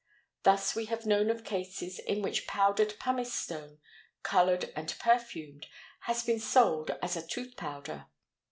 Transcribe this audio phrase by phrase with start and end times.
[0.41, 3.77] Thus we have known of cases in which powdered pumice stone,
[4.23, 5.67] colored and perfumed,
[6.05, 8.07] has been sold as a tooth powder.